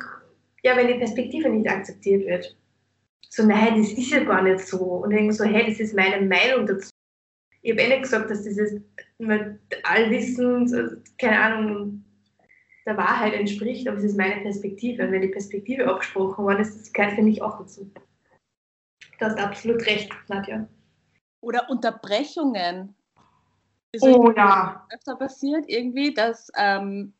[0.63, 2.57] ja, wenn die Perspektive nicht akzeptiert wird.
[3.29, 4.79] So, nein, das ist ja gar nicht so.
[4.79, 6.91] Und dann so, hey, das ist meine Meinung dazu.
[7.63, 8.81] Ich habe eh nicht gesagt, dass dieses
[9.83, 10.71] allwissend,
[11.19, 12.05] keine Ahnung,
[12.87, 15.05] der Wahrheit entspricht, aber es ist meine Perspektive.
[15.05, 17.91] Und wenn die Perspektive abgesprochen worden ist, das gehört für mich auch dazu.
[19.19, 20.69] Du hast absolut recht, Nadja.
[21.41, 22.95] Oder Unterbrechungen.
[23.93, 24.87] Ist oh ja.
[24.93, 27.15] öfter passiert irgendwie, dass, ähm,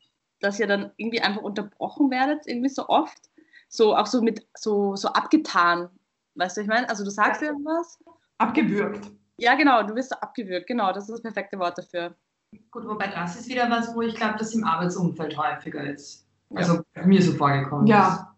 [0.45, 3.29] dass ihr dann irgendwie einfach unterbrochen werdet, irgendwie so oft.
[3.67, 5.89] So auch so mit so, so abgetan.
[6.35, 6.87] Weißt du, ich meine?
[6.87, 7.47] Also du sagst ja.
[7.47, 7.99] irgendwas.
[8.37, 9.11] Abgewürgt.
[9.37, 12.15] Ja, genau, du wirst abgewürgt, genau, das ist das perfekte Wort dafür.
[12.71, 16.25] Gut, wobei das ist wieder was, wo ich glaube, dass im Arbeitsumfeld häufiger ist.
[16.53, 17.05] Also ja.
[17.05, 18.07] mir so vorgekommen ja.
[18.07, 18.19] ist.
[18.19, 18.35] Ja.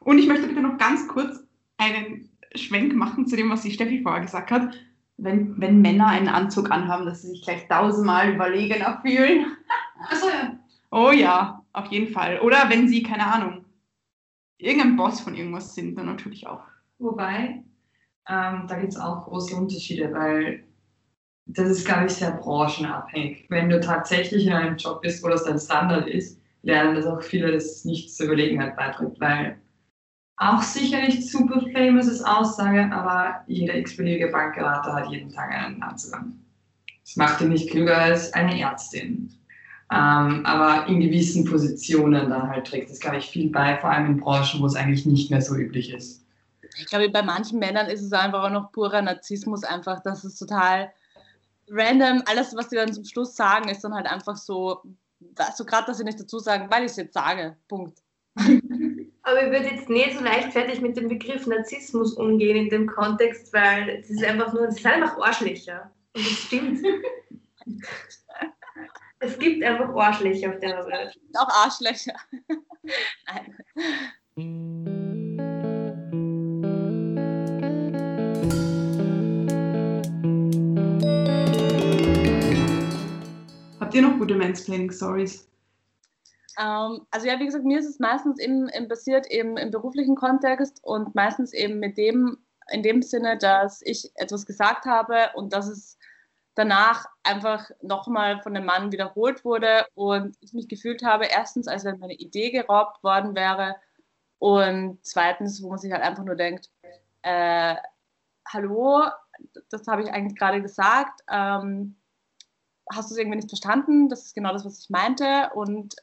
[0.00, 1.42] Und ich möchte bitte noch ganz kurz
[1.78, 4.74] einen Schwenk machen zu dem, was die Steffi vorher gesagt hat.
[5.16, 9.46] Wenn, wenn Männer einen Anzug anhaben, dass sie sich gleich tausendmal überlegener fühlen.
[10.08, 10.58] Achso, ja.
[10.96, 12.40] Oh ja, auf jeden Fall.
[12.40, 13.66] Oder wenn sie, keine Ahnung,
[14.56, 16.62] irgendein Boss von irgendwas sind, dann natürlich auch.
[16.98, 17.62] Wobei,
[18.26, 20.64] ähm, da gibt es auch große Unterschiede, weil
[21.44, 23.44] das ist, glaube ich, sehr branchenabhängig.
[23.50, 27.20] Wenn du tatsächlich in einem Job bist, wo das dein Standard ist, lernen das auch
[27.20, 29.60] viele, dass es nicht zur Überlegenheit beiträgt, weil
[30.38, 36.14] auch sicher nicht super famous Aussage, aber jeder x-beliebige Bankberater hat jeden Tag einen Anzug
[36.14, 36.42] an.
[37.02, 39.30] Das macht ihn nicht klüger als eine Ärztin.
[39.92, 44.06] Ähm, aber in gewissen Positionen dann halt trägt das, glaube ich, viel bei, vor allem
[44.06, 46.24] in Branchen, wo es eigentlich nicht mehr so üblich ist.
[46.78, 50.36] Ich glaube, bei manchen Männern ist es einfach auch noch purer Narzissmus, einfach, dass es
[50.38, 50.90] total
[51.68, 54.82] random, alles, was sie dann zum Schluss sagen, ist dann halt einfach so,
[55.54, 57.56] so gerade, dass sie nicht dazu sagen, weil ich es jetzt sage.
[57.68, 58.02] Punkt.
[58.34, 63.52] Aber ich würde jetzt nicht so leichtfertig mit dem Begriff Narzissmus umgehen in dem Kontext,
[63.52, 65.90] weil es ist einfach nur, es sind einfach Arschlöcher.
[66.14, 66.80] Und das stimmt.
[69.20, 71.18] es gibt einfach Arschlöcher auf der Welt.
[71.34, 72.14] Auch Arschlöcher.
[73.26, 73.56] Nein.
[83.96, 85.48] ihr noch gute Mansplaining-Stories?
[86.58, 90.14] Ähm, also ja, wie gesagt, mir ist es meistens eben, eben passiert eben im beruflichen
[90.14, 92.38] Kontext und meistens eben mit dem,
[92.70, 95.98] in dem Sinne, dass ich etwas gesagt habe und dass es
[96.56, 101.84] danach einfach nochmal von dem Mann wiederholt wurde und ich mich gefühlt habe, erstens, als
[101.84, 103.76] wenn meine Idee geraubt worden wäre
[104.38, 106.70] und zweitens, wo man sich halt einfach nur denkt,
[107.22, 107.76] äh,
[108.48, 109.04] hallo,
[109.70, 111.20] das habe ich eigentlich gerade gesagt.
[111.30, 111.96] Ähm,
[112.92, 114.08] hast du es irgendwie nicht verstanden?
[114.08, 115.50] Das ist genau das, was ich meinte.
[115.54, 115.96] Und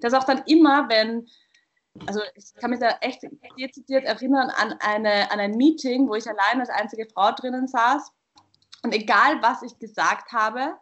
[0.00, 1.28] das auch dann immer, wenn,
[2.06, 3.22] also ich kann mich da echt
[3.58, 8.12] dezidiert erinnern an, eine, an ein Meeting, wo ich allein als einzige Frau drinnen saß.
[8.84, 10.74] Und egal, was ich gesagt habe,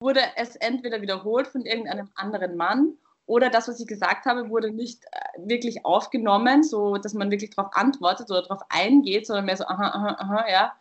[0.00, 2.94] wurde es entweder wiederholt von irgendeinem anderen Mann
[3.26, 7.50] oder das, was ich gesagt habe, wurde nicht äh, wirklich aufgenommen, so dass man wirklich
[7.50, 10.72] darauf antwortet oder darauf eingeht, sondern mehr so, aha, aha, aha, ja,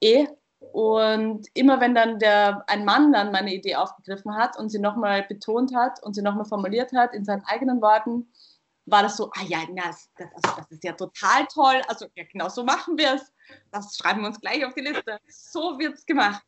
[0.00, 0.26] eh.
[0.72, 5.22] Und immer wenn dann der, ein Mann dann meine Idee aufgegriffen hat und sie nochmal
[5.22, 8.28] betont hat und sie nochmal formuliert hat in seinen eigenen Worten,
[8.86, 12.24] war das so, ah ja, das, das, also das ist ja total toll, also ja,
[12.30, 13.32] genau so machen wir es,
[13.70, 16.42] das schreiben wir uns gleich auf die Liste, so wird es gemacht.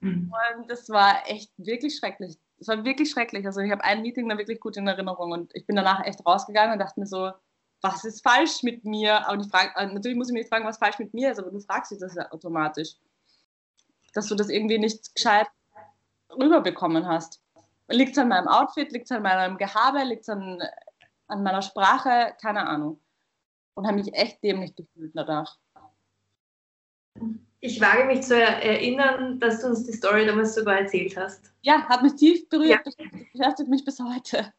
[0.00, 3.46] Und das war echt wirklich schrecklich es war wirklich schrecklich.
[3.46, 6.24] Also ich habe ein Meeting da wirklich gut in Erinnerung und ich bin danach echt
[6.24, 7.32] rausgegangen und dachte mir so,
[7.82, 9.26] was ist falsch mit mir?
[9.30, 11.50] Und ich frage, äh, natürlich muss ich mich fragen, was falsch mit mir ist, aber
[11.50, 12.94] du fragst dich das ja automatisch.
[14.14, 15.48] Dass du das irgendwie nicht gescheit
[16.30, 17.40] rüberbekommen hast.
[17.88, 20.60] Liegt es an meinem Outfit, liegt es an meinem Gehabe, liegt es an,
[21.28, 23.00] an meiner Sprache, keine Ahnung.
[23.74, 25.58] Und habe mich echt dämlich gefühlt danach.
[27.60, 31.52] Ich wage mich zu erinnern, dass du uns die Story damals sogar erzählt hast.
[31.62, 33.06] Ja, hat mich tief berührt, ja.
[33.32, 34.52] beschäftigt mich bis heute.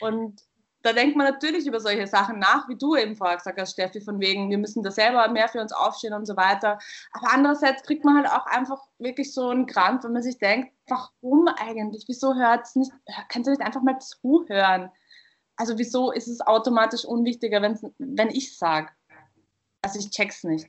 [0.00, 0.42] Und
[0.84, 4.02] da denkt man natürlich über solche Sachen nach, wie du eben vorher gesagt hast, Steffi,
[4.02, 6.78] von wegen, wir müssen da selber mehr für uns aufstehen und so weiter.
[7.12, 10.72] Aber andererseits kriegt man halt auch einfach wirklich so einen Grant, wenn man sich denkt,
[10.86, 12.04] warum eigentlich?
[12.06, 12.92] Wieso hört es nicht,
[13.28, 14.90] kannst du nicht einfach mal zuhören?
[15.56, 17.62] Also wieso ist es automatisch unwichtiger,
[17.98, 18.88] wenn ich sage?
[19.82, 20.66] Also ich check's nicht.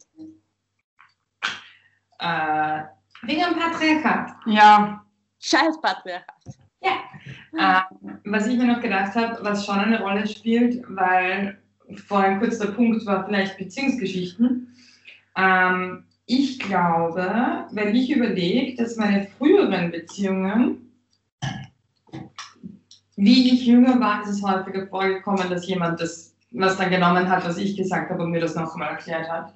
[2.19, 2.83] Äh,
[3.23, 4.35] wegen Patriarchat.
[4.45, 5.05] Ja.
[5.39, 6.35] Scheiß Patriarchat.
[6.81, 6.97] Ja.
[7.57, 7.81] Äh,
[8.25, 11.57] was ich mir noch gedacht habe, was schon eine Rolle spielt, weil
[12.07, 14.75] vorhin kurz der Punkt war vielleicht Beziehungsgeschichten.
[15.35, 20.84] Ähm, ich glaube, wenn ich überlege, dass meine früheren Beziehungen,
[23.15, 27.45] wie ich jünger war, ist es häufiger vorgekommen, dass jemand das, was dann genommen hat,
[27.45, 29.53] was ich gesagt habe und mir das nochmal erklärt hat.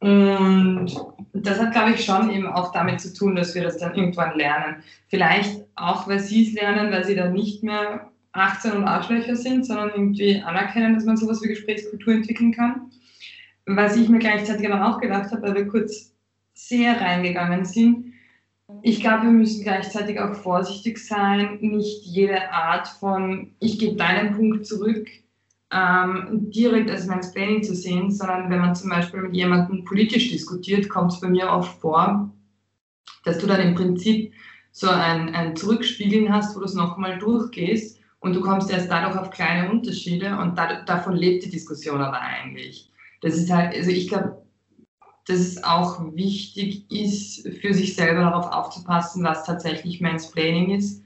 [0.00, 0.90] Und
[1.32, 4.36] das hat, glaube ich, schon eben auch damit zu tun, dass wir das dann irgendwann
[4.36, 4.82] lernen.
[5.08, 9.64] Vielleicht auch, weil sie es lernen, weil sie dann nicht mehr 18 und Arschlöcher sind,
[9.64, 12.90] sondern irgendwie anerkennen, dass man sowas wie Gesprächskultur entwickeln kann.
[13.66, 16.12] Was ich mir gleichzeitig aber auch gedacht habe, weil wir kurz
[16.52, 18.13] sehr reingegangen sind,
[18.82, 24.34] ich glaube, wir müssen gleichzeitig auch vorsichtig sein, nicht jede Art von, ich gebe deinen
[24.34, 25.06] Punkt zurück,
[25.70, 30.88] ähm, direkt als Mansplaining zu sehen, sondern wenn man zum Beispiel mit jemandem politisch diskutiert,
[30.88, 32.32] kommt es bei mir oft vor,
[33.24, 34.32] dass du dann im Prinzip
[34.70, 39.16] so ein, ein Zurückspiegeln hast, wo du es nochmal durchgehst und du kommst erst dadurch
[39.16, 42.90] auf kleine Unterschiede und da, davon lebt die Diskussion aber eigentlich.
[43.20, 44.43] Das ist halt, also ich glaube,
[45.26, 51.02] dass es auch wichtig ist, für sich selber darauf aufzupassen, was tatsächlich Mansplaining ist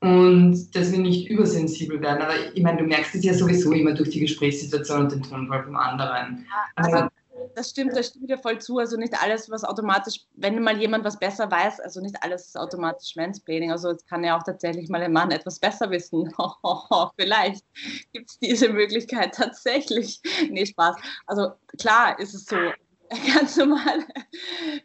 [0.00, 2.22] und dass wir nicht übersensibel werden.
[2.22, 5.64] Aber ich meine, du merkst es ja sowieso immer durch die Gesprächssituation und den Tonfall
[5.64, 6.44] vom anderen.
[6.74, 7.08] also,
[7.54, 8.78] das stimmt, das stimmt ja voll zu.
[8.78, 12.58] Also nicht alles, was automatisch, wenn mal jemand was besser weiß, also nicht alles ist
[12.58, 13.70] automatisch Mansplaining.
[13.70, 16.32] Also es kann ja auch tatsächlich mal ein Mann etwas besser wissen.
[17.16, 17.64] Vielleicht
[18.12, 20.20] gibt es diese Möglichkeit tatsächlich.
[20.50, 20.96] Nee, Spaß.
[21.26, 22.56] Also klar ist es so.
[23.34, 24.04] Ganz normal.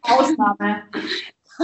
[0.02, 0.88] Ausnahme.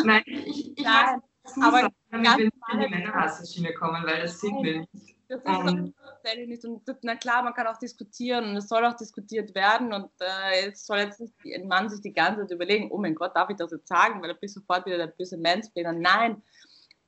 [0.03, 1.21] Nein, ich, ich Nein
[1.61, 5.15] aber ganz wir in die Männerhassschiene kommen, weil das sind wir nicht.
[5.29, 6.65] Das ist um, tatsächlich nicht.
[6.65, 9.93] Und na klar, man kann auch diskutieren und es soll auch diskutiert werden.
[9.93, 13.15] Und äh, es soll jetzt nicht ein Mann sich die ganze Zeit überlegen, oh mein
[13.15, 15.93] Gott, darf ich das jetzt sagen, weil da bist sofort wieder der böse Mansplainer.
[15.93, 16.43] Nein,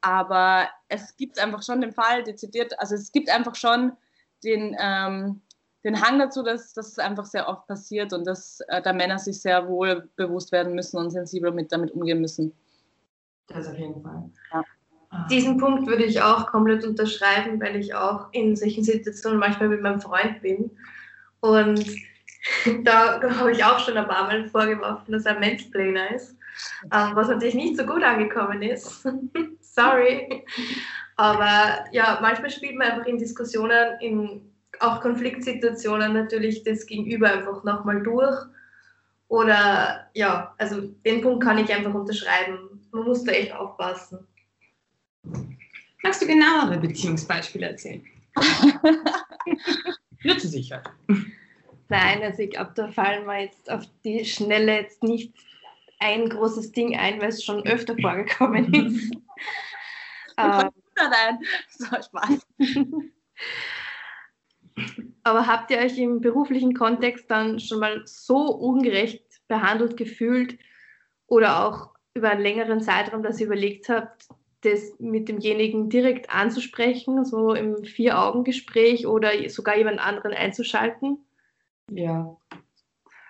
[0.01, 3.93] aber es gibt einfach schon den Fall, dezidiert, also es gibt einfach schon
[4.45, 5.43] den, ähm,
[5.85, 9.41] den Hang dazu, dass das einfach sehr oft passiert und dass äh, da Männer sich
[9.41, 12.53] sehr wohl bewusst werden müssen und sensibler mit, damit umgehen müssen.
[13.47, 14.31] Das auf jeden Fall.
[14.53, 14.65] Ja.
[15.11, 15.27] Ah.
[15.29, 19.83] Diesen Punkt würde ich auch komplett unterschreiben, weil ich auch in solchen Situationen manchmal mit
[19.83, 20.71] meinem Freund bin.
[21.41, 21.85] Und
[22.85, 26.37] da habe ich auch schon ein paar Mal vorgeworfen, dass er Mansplainer ist,
[26.93, 29.07] ähm, was natürlich nicht so gut angekommen ist.
[29.61, 30.45] Sorry.
[31.17, 37.65] Aber ja, manchmal spielt man einfach in Diskussionen, in auch Konfliktsituationen natürlich das Gegenüber einfach
[37.65, 38.37] nochmal durch.
[39.29, 44.27] Oder ja, also den Punkt kann ich einfach unterschreiben man muss da echt aufpassen.
[46.03, 48.05] Magst du genauere Beziehungsbeispiele erzählen?
[50.23, 50.89] Nur zur Sicherheit.
[51.89, 55.33] Nein, also ich glaube, da fallen wir jetzt auf die Schnelle jetzt nicht
[55.99, 59.13] ein großes Ding ein, weil es schon öfter vorgekommen ist.
[60.39, 62.47] ähm, Nein, so Spaß.
[65.23, 70.59] Aber habt ihr euch im beruflichen Kontext dann schon mal so ungerecht behandelt gefühlt,
[71.27, 74.29] oder auch über einen längeren Zeitraum, dass ihr überlegt habt,
[74.63, 81.19] das mit demjenigen direkt anzusprechen, so im Vier-Augen-Gespräch oder sogar jemand anderen einzuschalten?
[81.91, 82.37] Ja.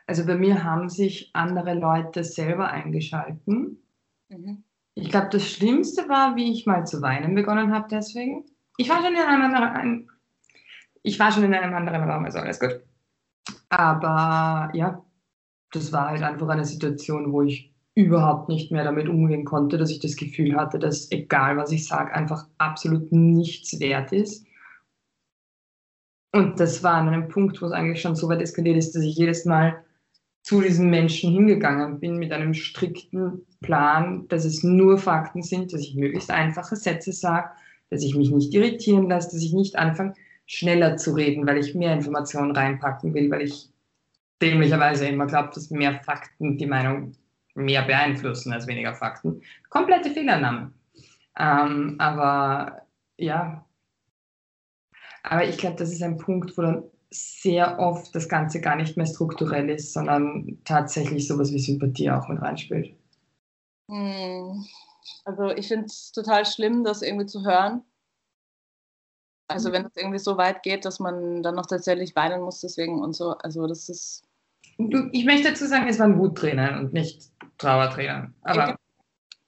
[0.06, 3.82] Also bei mir haben sich andere Leute selber eingeschalten.
[4.28, 4.62] Mhm.
[4.94, 8.46] Ich glaube, das Schlimmste war, wie ich mal zu weinen begonnen habe deswegen.
[8.78, 10.10] Ich war schon in einem anderen,
[11.06, 12.80] ich war schon in einem anderen Raum, also alles gut.
[13.68, 15.04] Aber ja,
[15.72, 19.90] das war halt einfach eine Situation, wo ich überhaupt nicht mehr damit umgehen konnte, dass
[19.90, 24.44] ich das Gefühl hatte, dass egal was ich sage, einfach absolut nichts wert ist.
[26.32, 29.02] Und das war an einem Punkt, wo es eigentlich schon so weit eskaliert ist, dass
[29.02, 29.84] ich jedes Mal
[30.42, 35.80] zu diesem Menschen hingegangen bin mit einem strikten Plan, dass es nur Fakten sind, dass
[35.80, 37.50] ich möglichst einfache Sätze sage,
[37.90, 40.14] dass ich mich nicht irritieren lasse, dass ich nicht anfange,
[40.46, 43.68] schneller zu reden, weil ich mehr Informationen reinpacken will, weil ich
[44.40, 47.12] dämlicherweise immer glaube, dass mehr Fakten die Meinung
[47.54, 49.42] mehr beeinflussen als weniger Fakten.
[49.70, 50.72] Komplette Fehlernahme.
[51.38, 52.82] Ähm, aber
[53.18, 53.64] ja,
[55.22, 58.96] aber ich glaube, das ist ein Punkt, wo dann sehr oft das Ganze gar nicht
[58.96, 62.94] mehr strukturell ist, sondern tatsächlich sowas wie Sympathie auch mit reinspielt.
[63.88, 64.64] Hm.
[65.24, 67.82] Also ich finde es total schlimm, das irgendwie zu hören.
[69.48, 73.02] Also wenn es irgendwie so weit geht, dass man dann noch tatsächlich weinen muss deswegen
[73.02, 73.36] und so.
[73.38, 74.24] Also das ist.
[75.12, 78.34] Ich möchte dazu sagen, es waren Wuttränen und nicht Trauertränen.
[78.42, 78.76] Aber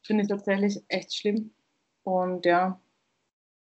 [0.02, 1.52] finde ich tatsächlich echt schlimm.
[2.02, 2.80] Und ja,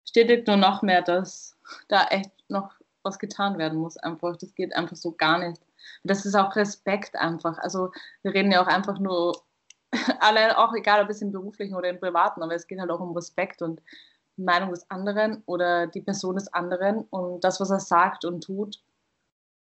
[0.09, 1.57] stetigt nur noch mehr, dass
[1.89, 3.97] da echt noch was getan werden muss.
[3.99, 5.61] Einfach, das geht einfach so gar nicht.
[6.03, 7.59] Das ist auch Respekt einfach.
[7.59, 9.45] Also wir reden ja auch einfach nur,
[10.21, 13.01] allein auch egal, ob es im beruflichen oder im privaten, aber es geht halt auch
[13.01, 13.81] um Respekt und
[14.37, 18.83] Meinung des anderen oder die Person des anderen und das, was er sagt und tut,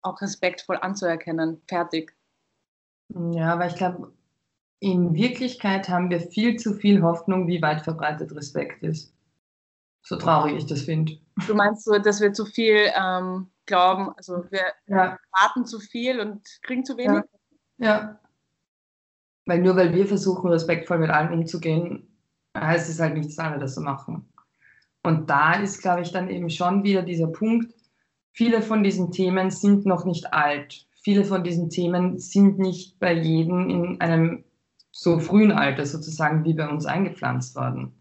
[0.03, 1.61] auch respektvoll anzuerkennen.
[1.69, 2.17] Fertig.
[3.33, 4.13] Ja, aber ich glaube,
[4.81, 9.15] in Wirklichkeit haben wir viel zu viel Hoffnung, wie weit verbreitet Respekt ist.
[10.03, 11.19] So traurig ich das finde.
[11.47, 15.17] Du meinst so, dass wir zu viel ähm, glauben, also wir ja.
[15.33, 17.25] warten zu viel und kriegen zu wenig?
[17.79, 17.87] Ja.
[17.87, 18.21] ja.
[19.47, 22.07] Weil nur weil wir versuchen, respektvoll mit allen umzugehen,
[22.57, 24.31] heißt es halt nicht, dass alle das so machen.
[25.05, 27.73] Und da ist, glaube ich, dann eben schon wieder dieser Punkt,
[28.33, 30.87] viele von diesen Themen sind noch nicht alt.
[31.03, 34.45] Viele von diesen Themen sind nicht bei jedem in einem
[34.91, 37.93] so frühen Alter sozusagen wie bei uns eingepflanzt worden.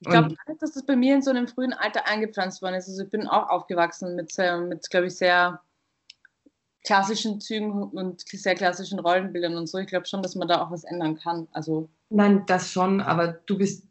[0.00, 2.74] Ich glaube gar nicht, dass das bei mir in so einem frühen Alter eingepflanzt worden
[2.74, 2.88] ist.
[2.88, 4.36] Also ich bin auch aufgewachsen mit,
[4.68, 5.60] mit glaube ich, sehr
[6.84, 9.78] klassischen Zügen und sehr klassischen Rollenbildern und so.
[9.78, 11.48] Ich glaube schon, dass man da auch was ändern kann.
[11.52, 13.85] Also Nein, das schon, aber du bist.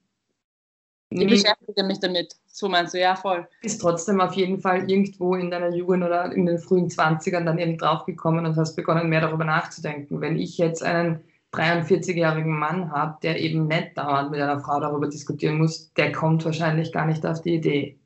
[1.09, 2.35] Ich beschäftige mich damit.
[2.47, 3.47] So meinst du, ja, voll.
[3.61, 7.59] Bist trotzdem auf jeden Fall irgendwo in deiner Jugend oder in den frühen 20ern dann
[7.59, 10.19] eben draufgekommen und hast begonnen, mehr darüber nachzudenken.
[10.19, 15.07] Wenn ich jetzt einen 43-jährigen Mann habe, der eben nicht dauernd mit einer Frau darüber
[15.07, 17.99] diskutieren muss, der kommt wahrscheinlich gar nicht auf die Idee.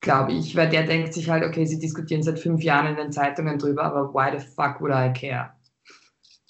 [0.00, 3.12] Glaube ich, weil der denkt sich halt, okay, sie diskutieren seit fünf Jahren in den
[3.12, 5.50] Zeitungen drüber, aber why the fuck would I care?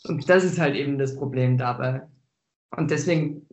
[0.04, 2.02] Und das ist halt eben das Problem dabei.
[2.76, 3.48] Und deswegen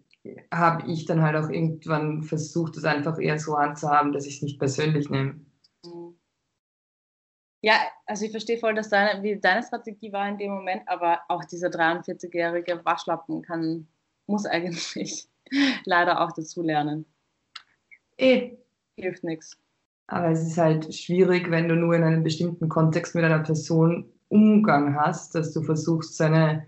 [0.53, 4.41] habe ich dann halt auch irgendwann versucht, es einfach eher so anzuhaben, dass ich es
[4.41, 5.39] nicht persönlich nehme.
[7.61, 11.21] Ja, also ich verstehe voll, dass deine, wie deine Strategie war in dem Moment, aber
[11.27, 13.87] auch dieser 43-jährige Waschlappen kann,
[14.27, 15.27] muss eigentlich
[15.85, 17.05] leider auch dazu lernen.
[18.17, 18.57] Eh.
[18.99, 19.57] Hilft nichts.
[20.07, 24.11] Aber es ist halt schwierig, wenn du nur in einem bestimmten Kontext mit einer Person
[24.29, 26.65] Umgang hast, dass du versuchst, seine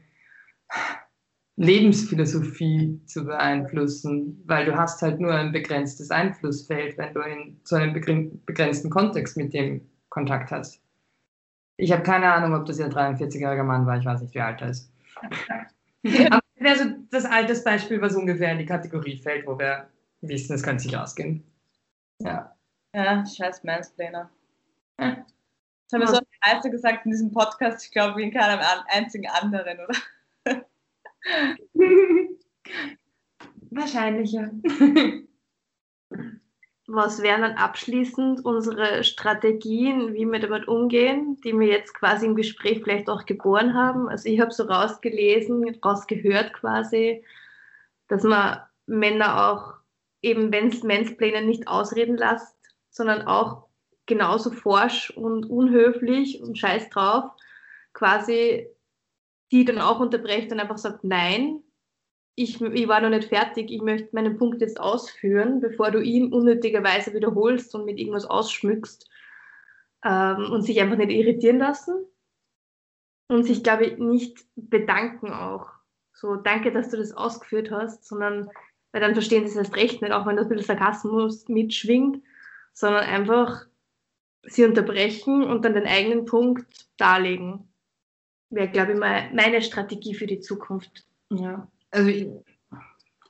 [1.59, 7.75] Lebensphilosophie zu beeinflussen, weil du hast halt nur ein begrenztes Einflussfeld, wenn du in so
[7.75, 10.81] einem begrenzten Kontext mit dem Kontakt hast.
[11.75, 13.97] Ich habe keine Ahnung, ob das ein 43-jähriger Mann war.
[13.97, 14.89] Ich weiß nicht, wie alt er ist.
[16.29, 19.89] Aber also das Altersbeispiel, was ungefähr in die Kategorie fällt, wo wir
[20.21, 21.43] wissen, es könnte sich ausgehen.
[22.21, 22.55] Ja.
[22.95, 24.29] Ja, scheiß Mansplainer.
[24.97, 25.25] Ja.
[25.89, 29.27] Das haben wir so leise gesagt in diesem Podcast, ich glaube, wie in keinem einzigen
[29.29, 30.61] anderen, oder?
[33.71, 34.49] Wahrscheinlich, ja.
[36.87, 42.35] was wären dann abschließend unsere Strategien, wie wir damit umgehen, die wir jetzt quasi im
[42.35, 44.09] Gespräch vielleicht auch geboren haben?
[44.09, 47.23] Also ich habe so rausgelesen, rausgehört quasi,
[48.07, 49.75] dass man Männer auch
[50.23, 52.55] eben, wenn es Mansplainer nicht ausreden lässt,
[52.89, 53.67] sondern auch
[54.07, 57.25] genauso forsch und unhöflich und scheiß drauf,
[57.93, 58.67] quasi
[59.51, 61.63] die dann auch unterbrecht und einfach sagt, nein,
[62.35, 66.31] ich, ich war noch nicht fertig, ich möchte meinen Punkt jetzt ausführen, bevor du ihn
[66.31, 69.09] unnötigerweise wiederholst und mit irgendwas ausschmückst
[70.05, 72.05] ähm, und sich einfach nicht irritieren lassen
[73.27, 75.67] und sich, glaube ich, nicht bedanken auch,
[76.13, 78.49] so danke, dass du das ausgeführt hast, sondern
[78.91, 82.23] weil dann verstehen sie es erst recht nicht, auch wenn das ein bisschen Sarkasmus mitschwingt,
[82.73, 83.65] sondern einfach
[84.43, 87.71] sie unterbrechen und dann den eigenen Punkt darlegen.
[88.49, 91.05] Wäre, glaube ich, mal meine Strategie für die Zukunft.
[91.29, 92.27] Ja, also ich,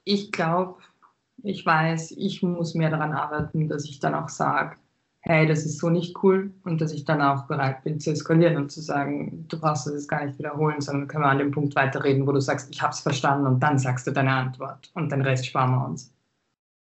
[0.06, 0.82] ich glaube,
[1.44, 4.78] ich weiß, ich muss mehr daran arbeiten, dass ich dann auch sage,
[5.22, 8.58] hey, das ist so nicht cool und dass ich dann auch bereit bin zu eskalieren
[8.58, 11.52] und zu sagen, du brauchst das jetzt gar nicht wiederholen, sondern können wir an dem
[11.52, 14.90] Punkt weiterreden, wo du sagst, ich habe es verstanden und dann sagst du deine Antwort
[14.94, 16.14] und den Rest sparen wir uns.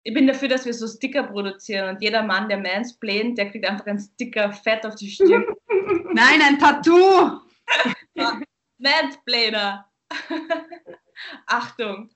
[0.05, 3.69] Ich bin dafür, dass wir so Sticker produzieren und jeder Mann, der mansplaint, der kriegt
[3.69, 5.45] einfach einen Sticker fett auf die Stirn.
[6.13, 7.41] Nein, ein Tattoo!
[8.79, 9.91] Mansplainer!
[11.47, 12.11] Achtung!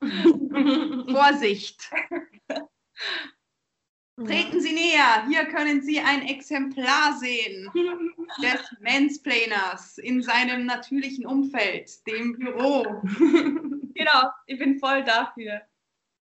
[0.00, 1.90] Vorsicht!
[4.16, 5.26] Treten Sie näher.
[5.26, 7.70] Hier können Sie ein Exemplar sehen
[8.42, 12.84] des Mansplainers in seinem natürlichen Umfeld, dem Büro.
[13.94, 15.62] Genau, ich bin voll dafür.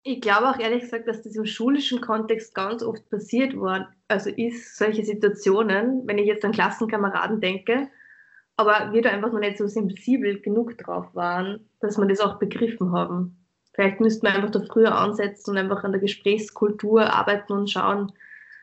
[0.03, 4.31] Ich glaube auch ehrlich gesagt, dass das im schulischen Kontext ganz oft passiert worden, also
[4.31, 7.91] ist solche Situationen, wenn ich jetzt an Klassenkameraden denke,
[8.59, 12.41] aber wir da einfach noch nicht so sensibel genug drauf waren, dass wir das auch
[12.41, 13.37] begriffen haben.
[13.73, 18.13] Vielleicht müssten wir einfach da früher ansetzen und einfach an der Gesprächskultur arbeiten und schauen,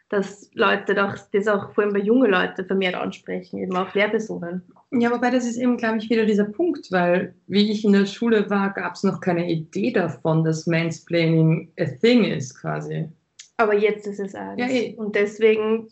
[0.10, 4.64] dass Leute das, das auch vor allem bei jungen Leuten vermehrt ansprechen, eben auch Lehrpersonen.
[4.92, 8.06] Ja, wobei das ist eben, glaube ich, wieder dieser Punkt, weil wie ich in der
[8.06, 13.08] Schule war, gab es noch keine Idee davon, dass Mansplaining a thing ist quasi.
[13.56, 14.60] Aber jetzt ist es eins.
[14.60, 14.94] Ja, eh.
[14.96, 15.88] Und deswegen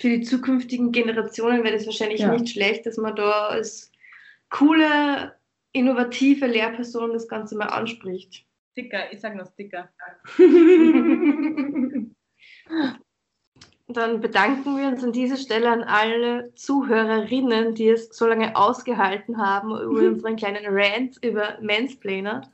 [0.00, 2.32] für die zukünftigen Generationen wäre es wahrscheinlich Ja.
[2.32, 3.92] nicht schlecht, dass man da als
[4.48, 5.36] coole,
[5.72, 8.46] innovative Lehrperson das Ganze mal anspricht.
[8.72, 9.90] Sticker, ich sage nur Sticker.
[13.88, 19.36] Dann bedanken wir uns an dieser Stelle an alle Zuhörerinnen, die es so lange ausgehalten
[19.38, 22.50] haben über unseren kleinen Rant über Mansplainer.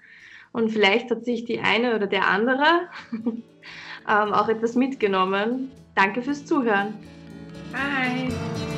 [0.53, 3.42] Und vielleicht hat sich die eine oder der andere ähm,
[4.32, 5.70] auch etwas mitgenommen.
[5.94, 6.94] Danke fürs Zuhören.
[7.73, 8.76] Bye.